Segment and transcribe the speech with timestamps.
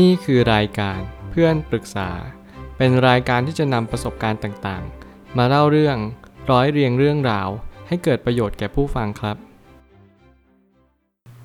[0.00, 2.10] นี่คือรายการเพื่อนปรึกษา
[2.76, 5.96] เป็นรายการที่จะนำประสบการณ์ต่างๆ มาเล่าเรื่อง
[6.50, 7.48] ร้อยเรียงเรื่องราว
[7.88, 9.36] ให้เกิดประโยชน์แก่ผู้ฟังครับ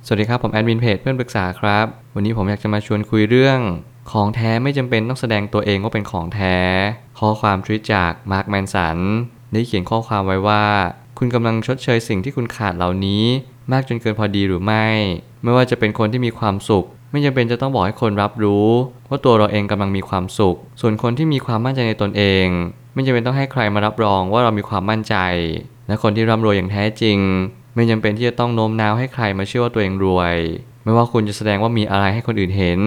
[0.05, 3.59] สวัสดีครับผมแอดมินเพจเพื่อนปรึกษาครับ วันนี้ผมอยากจะมาชวนคุยเรื่อง
[4.11, 6.57] ของแท้ไม่จำเป็นต้องแสดงตัวเองว่าเป็นของแท้
[7.19, 8.97] ข้อความทวิตจากมาร์คแมนสัน
[9.53, 10.65] ได้เขียนข้อความไว้ว่า
[11.17, 13.23] คุณกำลังชดเชยสิ่งที่คุณขาดเหล่านี้
[13.71, 14.85] มากจนเกินพอดีหรือไม่
[15.43, 18.67] ไม่ว่าจะเป็นคนที่มีความสุข ไม่จำเป็นจะต้องบอกให้คนรับรู้
[19.09, 22.45] ว่าตัวเราเองกำลังมีความสุข ส่วนคนที่มีความมั่นใจในตนเอง
[22.93, 25.15] ไม่จำเป็นต้องให้ใครมารับรองว่าเรามีความมั่นใจ
[25.87, 27.17] และคนที่ร่ำรวยอย่างแท้จริง
[27.75, 30.35] ไม่จำเป็นที่จะต้องโน้มน้าวให้ใครมาเชื่อว่าตัวเองรวย
[30.83, 32.79] ไม่ว่าคุณจะแสดงว่ามีอะไรให้คนอื่นเห็น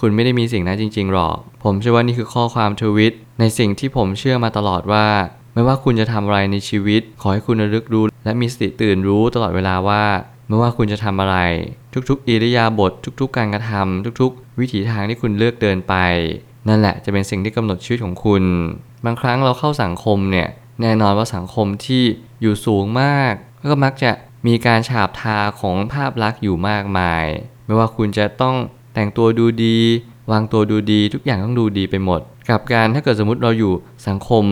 [0.00, 5.06] คุณไม่ได้มีสิ่งนั้นจริง ๆหรอก ผมเชื่อว่านี่คือข้อความทวิตในสิ่งที่ผมเชื่อมาตลอดว่า
[5.54, 10.02] ไม่ว่าคุณจะทำอะไรในชีวิต ขอให้คุณระลึกรู้ และมีสติตื่นรู้ตลอดเวลาว่า
[10.48, 11.36] ไม่ว่าคุณจะทำอะไร
[12.08, 15.94] ทุกๆอิริยาบถทุก ๆ การกระทำทุก ๆ วิถีทางที่คุณเลือกเดินไป
[16.68, 18.44] นั่นแหละจะเป็นสิ่งที่กำหนดชีวิตของคุณ
[19.04, 20.48] บางครั้งเราเข้าสังคมเนี่ย
[20.82, 22.02] แน่นอนว่าสังคมที่
[22.40, 23.32] อยู่สูงมาก
[23.70, 24.10] ก็มักจะ
[24.46, 27.24] มีการฉาบทาของภาพลักษณ์อยู่มากมาย
[27.66, 28.56] ไม่ว่าคุณจะต้อง
[28.94, 29.78] แต่งตัวดูดี
[30.32, 32.20] วางตัวดูดีทุกอย่างต้องดูดีไปหมด
[32.50, 33.72] กับการถ้าเกิดสมมติเราอยู่
[34.08, 34.44] สังคม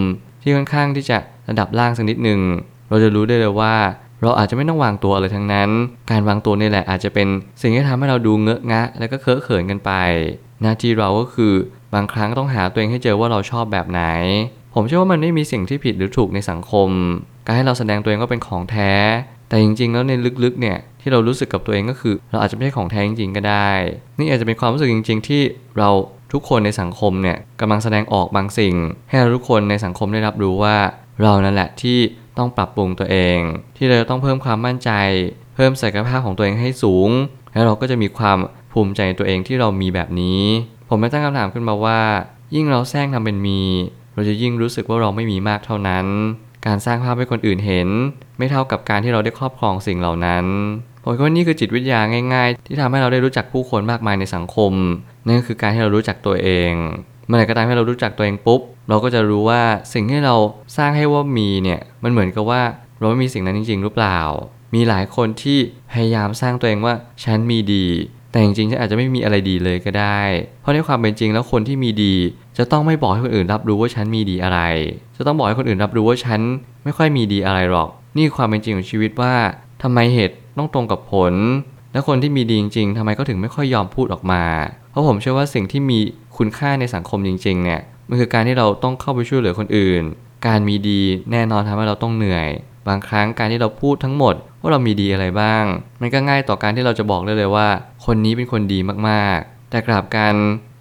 [0.43, 1.19] ที่ค่อนข้างที่จะ
[1.49, 2.41] ระดับล่างสักนิดหนึ่ง
[2.89, 3.75] เราจะรู้ได้เลยว่า
[4.23, 5.71] เราอาจจะไม่ต้องวางตัวอะไรทั้งนั้น
[6.11, 7.29] การวางตัวนี่แหละอาจจะเป็น
[7.63, 9.93] สิ่งที่ทำให้เราดูเงอะงะ แล้วก็เคอะเขินกันไป
[10.63, 11.53] หน้าที่เราก็คือ
[11.95, 14.03] บางครั้งต้องหาตัวเองให้เจอว่าเราชอบแบบไหน
[14.75, 16.89] ผมเชื่อว่ามันไม่มีสิ่งที่ผิดหรือถูกในสังคม
[17.47, 18.93] การให้เราแสดงตัวเองก็เป็นของแท้
[19.49, 20.13] แต่จริงๆ แล้วใน
[20.45, 23.71] ลึกๆ เนี่ยที่เรารู้สึกกับตัวเองก็คือ เราอาจจะไม่ใช่ของแท้จริงๆ ก็ได้
[24.19, 25.43] นี่อาจจะเป็นความรู้สึกจริง ๆ ที่
[25.79, 25.91] เรา
[26.33, 28.75] ทุกคนในสังคมเนี่ยกำลังแสดงออกบางสิ่ง
[29.09, 30.77] ให้เราทุกคนในสังคมได้รับรู้ว่า
[31.23, 31.99] เรานั่นแหละที่
[32.39, 33.39] ต้องปรับปรุงตัวเอง
[33.77, 34.91] ที่เราต้องเพิ่มความมั่นใจ
[35.55, 37.11] เพิ่มศักยภาพของตัวเองให้สูง
[37.53, 38.39] แล้วเราก็จะมีความ
[38.73, 40.43] ภูมิใจในตัวเองที่เรามีแบบนี้
[40.89, 42.01] ผมไม่ตั้งคำถามขึ้นมาว่า
[42.55, 43.63] ยิ่งเราแซงทำเป็นมี
[44.15, 46.07] เราจะยิ่งรู้สึกว่าเราไม่มีมากเท่านั้น
[46.67, 47.89] การสร้างภาพให้คนอื่นเห็น
[48.39, 50.45] ไม่เท่ากับการที่เราได้ครอบครองสิ่งเหล่านั้น
[51.03, 52.01] ผมว่านี่คือจิตวิทยา
[52.35, 54.73] ง่าย ๆ ที่ทำให้เราได้รู้จักผู้คนมากมายในสังคม
[55.27, 56.73] นั่นคือการที่เรารู้จักตัวเอง
[57.27, 60.37] เมื่อไหร่ก็ตามที่เรารู้จักตัวเองปุ๊บ เราก็จะรู้ว่าสิ่งที่เรา
[60.77, 62.63] สร้างให้ว่ามีเนี่ยมันเหมือนกับว่า
[62.99, 64.21] เราไม่มีสิ่งนั้นจริง ๆ หรือเปล่า
[64.75, 65.59] มีหลายคนที่
[65.93, 66.95] พยายามสร้างตัวเองว่า
[67.25, 67.87] ฉันมีดี
[68.31, 70.21] แต่จริงๆฉันอาจจะไม่มีอะไรดีเลยก็ได้
[70.61, 72.15] เพราะในความเป็นจริงแล้วคนที่มีดี
[72.59, 74.61] จะต้องไม่บอกให้คนอื่นรับรู้ว่าฉันมีดีอะไร
[75.17, 76.41] จะต้องบอกให้คนอื่นรับรู้ว่าฉัน
[76.85, 79.35] ไม่ค่อยมีดีอะไรหรอก นี่คือความเป็นจริงของชีวิตว่า
[79.83, 81.35] ทำไมเหตุต้องตรงกับผล
[81.97, 84.45] และคนที่มีดีจริง ๆทำไมก็ถึงไม่ค่อยยอมพูดออกมา
[84.91, 85.99] เพราะผมเชื่อว่าสิ่งที่มี
[86.37, 90.03] คุณค่าในสังคมจริง ๆ เนี่ย มันคือการที่เราต้องเข้าไปช่วยเหลือคนอื่น
[90.47, 91.03] การมีดี
[91.33, 92.49] แน่นอนทำให้เราต้องเหนื่อย
[92.89, 95.65] บางครั้งการที่เราพูดทั้งหมดว่าเรามีดีอะไรบ้าง
[96.01, 97.69] มันก็ง่ายต่อการที่เราจะบอกได้เลยว่า
[98.07, 100.35] คนนี้เป็นคนดีมากๆ แต่กลับกัน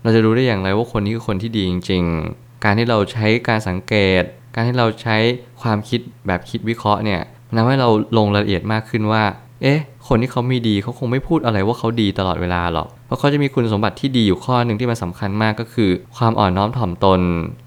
[0.04, 4.24] เราจะรู้ได้อย่างไรว่าคนนี้คือคนที่ดีจริง ๆ การที่เราใช้การสังเกต
[4.56, 5.18] การที่เราใช้
[5.62, 9.24] ความคิดแบบคิดวิเคราะห์เนี่ยมันทำให้เราลงรายละเอียดมากขึ้นว่า
[9.62, 17.22] เอ๊ะ คนที่เขามีดีเขาคงไม่พูดอะไรว่าเขาดีตลอดเวลาหรอก เพราะเขาจะมีคุณสมบัติที่ดีอยู่ข้อหนึ่งที่มันสาคัญมากก็คือ ความอ่อนน้อมถ่อมตน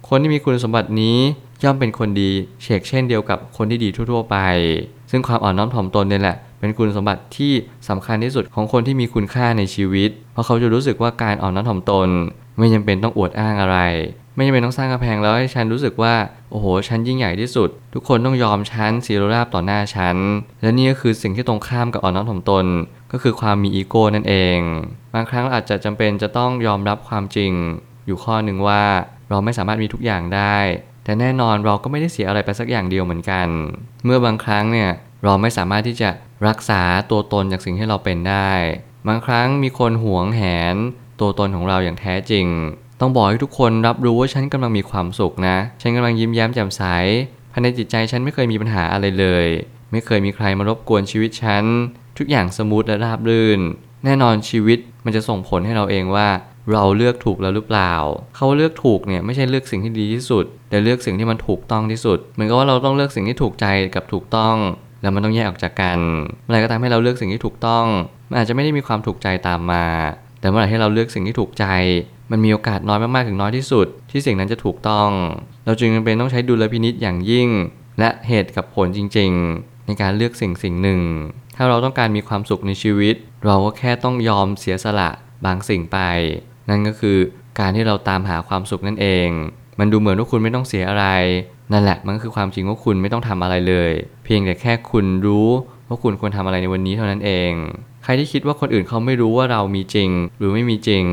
[0.09, 1.19] คนที่มีคุณสมบัตินี้
[1.65, 2.31] ย่อมเป็นคนดี
[2.63, 4.37] เชกเช่นเดียวกับคนที่ดีทั่วๆไป
[5.11, 7.53] ซึ่งความอ่อนน้อมถ่อมตนเนี่ยแหละ เป็นคุณสมบัติที่
[7.89, 12.09] สำคัญที่สุดของคนที่มีคุณค่าในชีวิต เพราะเขาจะรู้สึกว่าการอ่อนน้อมถ่อมตน
[12.59, 13.79] ไม่จำเป็นต้องอวดอ้างอะไร
[14.39, 16.15] ไม่จำเป็นต้องสร้างกระแพงแล้วให้ฉันรู้สึกว่า
[16.51, 20.17] โอ้โห ฉันยิ่งใหญ่ที่สุด ทุกคนต้องยอมฉันสีโรราบต่อหน้าฉัน
[20.63, 22.67] และนี่ก็คือสิ่งที่ตรงข้ามกับอ่อนน้อมถ่อมตน
[23.13, 24.59] ก็คือความมีอีโก้นั่นเอง
[25.15, 27.53] บางครั้งเราอาจจะจำเป็นจะต้องยอมรับความจริง
[28.07, 28.83] อยู่ข้อหนึ่งว่า
[29.31, 30.59] เราไม่สามารถมีทุกอย่างได้
[31.05, 33.49] แต่แน่นอนเราก็ไม่ได้เสียอะไรไปสักอย่างเดียวเหมือนกัน
[34.05, 34.91] เมื่อบางครั้งเนี่ย
[35.25, 36.11] เราไม่สามารถที่จะ
[36.49, 38.51] รักษาตัวตนจากสิ่งที่เราเป็นได้
[39.09, 40.43] บางครั้งมีคนหวงแห
[40.75, 40.77] น
[41.21, 42.47] ตัวตนของเราอย่างแท้จริง
[43.01, 46.83] ต้องบอกให้ทุกคนรับรู้ว่าฉันกำลังมีความสุขนะ ฉันกำลังยิ้มแย้มแจ่มใส
[47.53, 49.47] ภายในจิตใจฉันไม่เคยมีปัญหาอะไรเลย
[49.93, 51.65] ไม่เคยมีใครมารบกวนชีวิตฉัน
[52.19, 53.61] ทุกอย่างสมูทและราบรื่น
[54.05, 56.29] แน่นอนชีวิตมันจะส่งผลให้เราเองว่า
[56.73, 57.95] เราเลือกถูกแล้วหรือเปล่า
[58.37, 64.57] เขาเลือกถูกเนี่ยไม่ใช่เลือกสิ่งที่ดีที่สุด แต่เลือกสิ่งที่มันถูกต้องที่สุด เหมือนกับว่าเราต้องเลือกสิ่งที่ถูกใจกับถูกต้อง
[65.03, 65.99] แล้วมันต้องแยกออกจากกัน
[66.45, 67.87] เมื่อไรก็ตามให้เราเลือกสิ่งที่ถูกต้อง
[68.29, 69.85] มันอาจจะไม่ได้มีความถูกใจตามมา
[70.41, 71.67] แต่เมื่อไหร่ที่เราเลือกสิ่งที่ถูกใจ
[72.31, 75.11] มันมีโอกาสน้อยมากๆถึงน้อยที่สุด ที่สิ่งนั้นจะถูกต้อง
[75.65, 77.49] เราจึงจำเป็นต้องใช้ดุลพินิษอย่างยิ่ง
[77.99, 81.01] และเหตุกับผลจริง ๆ ในการเลือกสิ่งสิ่งหนึ่ง
[81.57, 83.15] ถ้าเราต้องการมีความสุขในชีวิต
[83.47, 85.11] เราก็แค่ต้องยอมเสียสละ
[85.47, 85.99] บางสิ่งไป
[86.69, 87.19] นั่นก็คือ
[87.59, 89.29] การที่เราตามหาความสุขนั่นเอง
[89.79, 91.07] มันดูเหมือนว่าคุณไม่ต้องเสียอะไร
[91.73, 93.93] นั่นแหละมันก็คือความจริงว่าคุณไม่ต้องทำอะไรเลย
[94.25, 95.49] เพียงแต่แค่คุณรู้
[95.89, 97.53] ว่าคุณควรทำอะไรในวันนี้เท่านั้นเอง
[98.05, 101.05] ใครที่คิดว่าคนอื่นเขาไม่รู้ว่าเรามีจริง หรือไม่มีจริง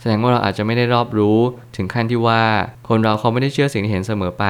[0.00, 1.38] แสดงว่าเราอาจจะไม่ได้รอบรู้
[1.76, 2.42] ถึงขั้นที่ว่า
[2.88, 4.46] คนเราเขาไม่ได้เชื่อสิ่งที่เห็นเสมอไป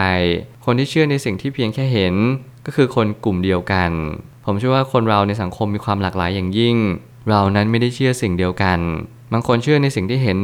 [0.64, 2.14] คนที่เชื่อในสิ่งที่เพียงแค่เห็น
[2.66, 3.90] ก็คือคนกลุ่มเดียวกัน
[4.46, 6.76] ผมเชื่อว่าคนเราในสังคมมีความหลากหลายอย่างยิ่ง
[7.28, 8.78] เรานั้นไม่ได้เชื่อสิ่งเดียวกัน
[9.32, 10.36] บางคนเชื่อในสิ่งที่เห็น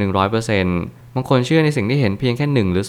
[0.54, 2.84] 100%บางคนเชื่อในสิ่งที่เห็นเพียงแค่ 1 หรือ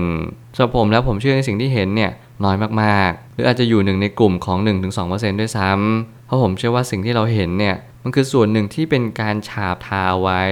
[0.00, 2.10] 2%สำหรับผมแล้วผมเชื่อในสิ่งที่เห็นเนี่ย
[2.44, 4.58] น้อยมากๆ หรืออาจจะอยู่หนึ่งในกลุ่มของ
[4.98, 10.42] 1-2%ด้วยซ้ำเพราะผมเชื่อว่าสิ่งที่เราเห็นเนี่ยมันคือส่วนหนึ่งที่เป็นการฉาบทาไว้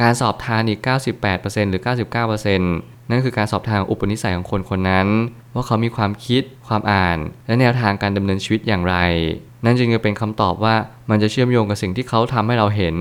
[0.00, 0.80] การสอบทานอีก
[1.24, 1.82] 98%หรือ
[2.24, 2.58] 99%
[3.10, 5.08] นั่นคือการสอบทานอุปนิสัยของคนคนนั้น
[5.54, 8.96] ว่าเขามีความคิดความอ่าน และแนวทางการดำเนินชีวิตอย่างไร
[9.64, 10.74] นั่นจึงจะเป็นคำตอบว่า
[11.10, 12.96] มันจะเชื่อมโยงกับสิ่งที่เขาทำให้เราเห็น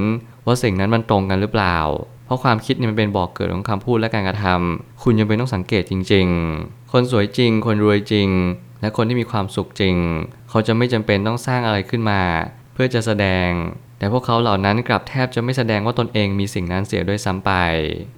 [0.45, 1.77] ว่าสิ่งนั้นมันตรงกันหรือเปล่า
[2.25, 6.27] เพราะความคิดเนี่ยมันเป็นบอกเกิดของคำพูดและการกระทำคุณยังเป็นต้องสังเกตจริง
[6.59, 8.29] ๆ คนสวยจริง คนรวยจริง
[8.81, 9.95] และคนที่มีความสุขจริง
[10.49, 12.21] เขาจะไม่จำเป็นต้องสร้างอะไรขึ้นมา
[12.73, 13.49] เพื่อจะแสดง
[14.03, 17.51] แต่พวกเขาเหล่านั้นกลับแทบจะไม่แสดงว่าตนเองมีสิ่งนั้นเสียด้วยซ้ำไป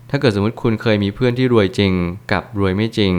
[0.09, 1.93] ถ้าเกิดสมมติคุณเคยมีเพื่อนที่รวยจริง
[2.31, 3.13] กับรวยไม่จริง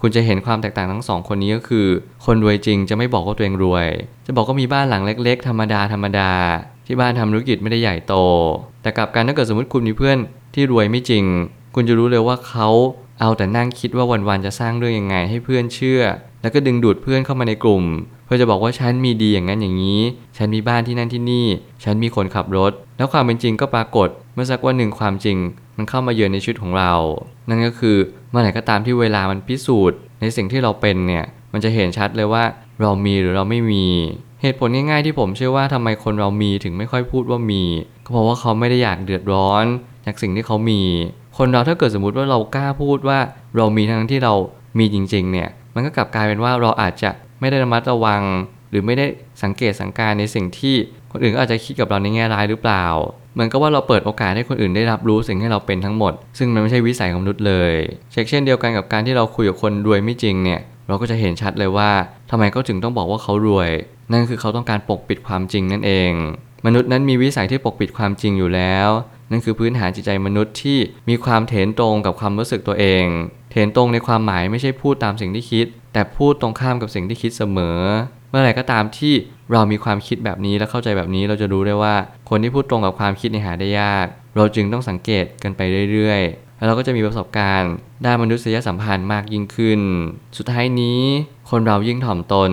[0.00, 1.86] คุณจะเห็นความแตกต่างทั้งสองคนนี้ก็คือ
[2.26, 3.86] คนรวยจริงจะไม่บอกว่าตัวเองรวย
[4.26, 6.32] จะบอกว่ามีบ้านหลังเล็ก ๆ ธรรมดาธรรมดา
[6.86, 8.14] ที่บ้านทำธุรกิจไม่ได้ใหญ่โต
[8.82, 10.18] แต่กลับกันถ้าเกิดสมมติคุณมีเพื่อน
[10.54, 11.24] ที่รวยไม่จริง
[11.74, 12.68] คุณจะรู้เลยว่าเขา
[13.20, 16.02] เอาแต่นั่งคิดว่าวันๆจะสร้างเรื่องยังไงให้เพื่อนเชื่อ
[16.42, 17.84] แล้วก็ดึงดูดเพื่อนเข้ามาในกลุ่ม
[18.32, 20.00] พื่อจะบอกว่าฉันมีดีอย่างนั้นอย่างนี้
[20.36, 21.46] ฉันมีบ้านที่นั่นที่นี่
[21.84, 25.36] ฉันมีคนขับรถ แล้วความเป็นจริงก็ปรากฏ เมื่อสักวันหนึ่งความจริง
[25.76, 26.92] มันเข้ามาเยือนในชีวิตของเรา
[27.48, 27.96] นั่นก็คือ
[28.30, 32.44] เมื่อไหร่ก็ตามที่เวลามันพิสูจน์ ในสิ่งที่เราเป็นเนี่ย มันจะเห็นชัดเลยว่า
[32.80, 33.86] เรามีหรือเราไม่มี
[34.42, 37.62] เหตุผลง่ายๆที่ผมเชื่อว่าทำไมคนเรามีถึงไม่ค่อยพูดว่ามี
[38.04, 39.64] ก็เพราะว่าเขาไม่ได้อยากเดือดร้อน
[40.06, 40.80] จากสิ่งที่เขามี
[41.38, 43.18] คนเราถ้าเกิดสมมติว่าเรากล้าพูดว่า
[43.56, 44.34] เรามีทั้งที่เรา
[44.78, 47.10] มีจริงๆเนี่ย มันก็กลับกลายเป็นว่าเราอาจจะ
[47.40, 48.22] ไม่ได้ระมัดระวัง
[48.70, 49.06] หรือไม่ได้
[49.42, 50.76] สังเกตสังการในสิ่งที่
[51.12, 52.86] คนอื่นก็อาจจะคิดกับเราในแง่ร้ายหรือเปล่า
[53.34, 57.74] เหมือนกับว่าเราเปิดโอกาสให้คนอื่นได้รับรู้สิ่งที่เราเป็นทั้งหมด ซึ่งมันไม่ใช่วิสัยของมนุษย์เลย
[58.12, 61.90] เช่นเช่นเดียวกันกับการที่เราคุยกับคนรวยไม่จริงเนี่ยเราก็จะเห็นชัดเลยว่า
[62.30, 63.70] ทำไมเขาถึงต้องบอกว่าเขารวย
[64.12, 66.12] นั่นคือเขาต้องการปกปิดความจริงนั่นเอง
[66.66, 68.88] มนุษย์นั้นมีวิสัยที่ปกปิดความจริงอยู่แล้ว
[69.30, 70.78] นั่นคือพื้นฐานจิตใจมนุษย์ที่
[71.08, 73.04] มีความเถนตรงกับความรู้สึกตัวเอง
[73.50, 77.78] เถนตรงในความหมายไม่ใช่พูดตามสิ่งที่คิด แต่พูดตรงข้ามกับสิ่งที่คิดเสมอ
[78.30, 79.14] เมื่อไหร่ก็ตามที่
[79.52, 81.94] เรามีความคิดแบบนี้และเข้าใจแบบนี้เราจะรู้ได้ว่า
[82.28, 84.06] คนที่พูดตรงกับความคิดในหาได้ยาก
[84.36, 85.60] เราจึงต้องสังเกตกันไป
[85.92, 87.72] เรื่อยๆ แล้วเราก็จะมีประสบการณ์
[88.04, 89.80] ด้านมนุษยสัมพันธ์มากยิ่งขึ้น
[90.36, 91.00] สุดท้ายนี้
[91.50, 92.52] คนเรายิ่งถ่อมตน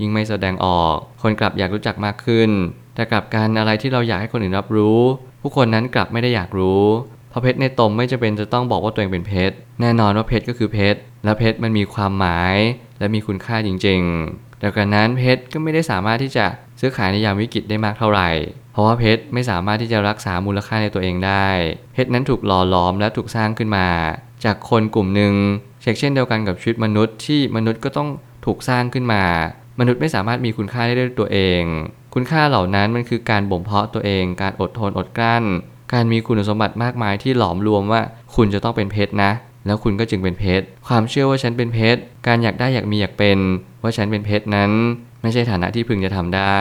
[0.00, 2.50] ยิ่งไม่แสดงออก คนกลับอยากรู้จักมากขึ้น
[2.94, 5.00] แต่กลับการอะไรที่เราอยากให้คนอื่นรับรู้
[5.42, 6.84] ผู้คนนั้นกลับไม่ได้อยากรู้
[7.30, 12.54] เพราะเพชรในตมไม่จะเป็นจะต้องบอกว่าตัวเองเป็นเพชรแน่นอนว่าเพชรก็คือเพชรและเพชรมันมีความหมาย
[12.98, 16.46] และมีคุณค่าจริงๆแต่การนั้นเพชรก็ไม่ได้สามารถที่จะ
[16.80, 18.30] ซื้อขายในยามวิกฤตได้มากเท่าไหร่
[18.72, 21.48] เพราะว่าเพชรไม่สามารถที่จะรักษามูลค่าในตัวเองได้
[21.92, 23.88] เพชรนั้นถูกหล่อหลอมและถูกสร้างขึ้นมา
[24.44, 25.34] จากคนกลุ่มหนึ่ง
[25.82, 28.08] เช่นเช่นเดียวกันกับชีวิตมนุษย์ที่มนุษย์ก็ต้อง
[28.46, 29.24] ถูกสร้างขึ้นมา
[29.80, 31.62] มนุษย์ไม่สามารถมีคุณค่าได้ด้วยตัวเอง
[32.14, 35.44] คุณค่าเหล่านั้นมันคือการบ่มเพาะตัวเอง การอดทนอดกลั้น
[35.92, 38.00] การมีคุณสมบัติมากมายที่หลอมรวมว่า
[38.34, 39.30] คุณจะต้องเป็นเพชรนะ
[39.66, 43.38] แล้วคุณก็จึงเป็นเพชร ความเชื่อว่าฉันเป็นเพชร การอยากได้อยากมีอยากเป็น
[43.82, 44.70] ว่าฉันเป็นเพชรนั้น
[45.22, 46.60] ไม่ใช่ฐานะที่พึงจะทำได้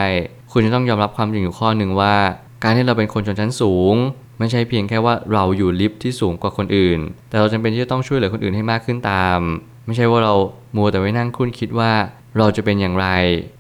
[0.51, 2.15] คุณจะต้องยอมรับความจริงอยู่ข้อหนึ่งว่า
[2.63, 3.95] การที่เราเป็นคนชนชั้นสูง
[4.39, 9.39] ไม่ใช่เพียงแค่ว่าเราอยู่ลิฟที่สูงกว่าคนอื่น แต่เราจำเป็นที่จะต้องช่วยเหลือคนอื่นให้มากขึ้นตาม
[9.85, 10.33] ไม่ใช่ว่าเรา
[10.75, 11.91] มัวแต่ไว้นั่งคุ้นคิดว่า
[12.37, 13.07] เราจะเป็นอย่างไร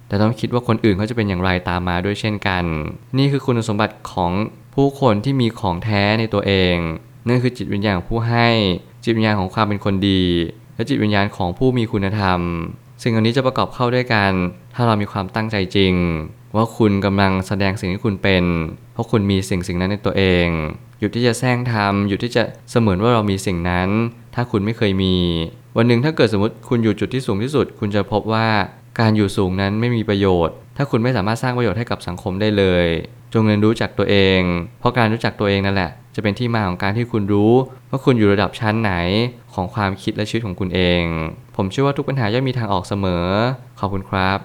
[0.07, 2.63] แต่ต้องคิดว่าคนอื่นเขาจะเป็นอย่างไรตามมาด้วยเช่นกัน
[3.17, 4.31] นี่คือคุณสมบัติของ
[4.79, 6.75] ผู้คนที่มีของแท้ในตัวเอง
[7.27, 8.47] นั่นคือจิตวิญญาณของผู้ให้
[9.03, 10.23] จิตวิญญาณของความเป็นคนดี
[10.75, 12.39] และจิตวิญญาณของผู้มีคุณธรรม
[13.01, 14.31] สิ่งเหล่านี้จะประกอบเข้าด้วยกัน
[14.75, 15.93] ถ้าเรามีความตั้งใจจริง
[16.55, 18.43] ว่าคุณกำลังแสดงสิ่งที่คุณเป็น
[18.93, 20.47] เพราะคุณมีสิ่งสิ่งนั้นในตัวเอง
[20.99, 23.89] หยุดที่จะแซงทำหยุดที่จะเสมือนว่าเรามีสิ่งนั้น
[24.35, 25.15] ถ้าคุณไม่เคยมี
[25.77, 28.47] วันหนึ่งถ้าเกิดสมมติคุณอยู่จุดที่สูงที่สุด คุณจะพบว่า
[28.99, 32.85] การอยู่สูงนั้นไม่มีประโยชน์ ถ้าคุณไม่สามารถสร้างประโยชน์ให้กับสังคมได้เลย
[33.33, 34.41] จงเรียนรู้จักตัวเอง
[34.79, 37.53] เพราะการรู้จักตัวเองนั่นแหละ จะเป็นที่มาของการที่คุณรู้
[37.89, 38.93] ว่าคุณอยู่ระดับชั้นไหน
[39.53, 41.03] ของความคิดและชีวิตของคุณเอง
[41.55, 43.25] ผมเชื่อว่าทุกปัญหาย่อมมีทางออกเสมอ
[43.79, 44.39] ขอบคุณครับ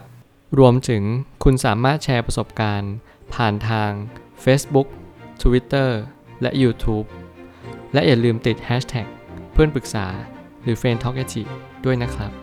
[0.59, 1.03] รวมถึง
[1.45, 2.93] คุณสามารถแชร์ประสบการณ์
[3.35, 3.91] ผ่านทาง
[4.45, 4.89] Facebook
[5.43, 5.91] Twitter
[6.43, 7.07] และ YouTube
[7.93, 9.07] และอย่าลืมติด Hashtag
[9.53, 10.07] เพื่อนปรึกษา
[10.63, 11.17] หรือ f r ร e n d t a l k
[11.85, 12.42] ด้วยนะครับ